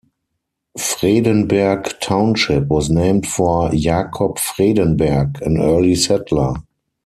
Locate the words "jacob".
3.69-4.39